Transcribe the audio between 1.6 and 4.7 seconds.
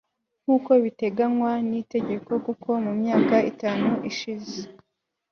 n'itegeko kuko mu myaka itanu ishize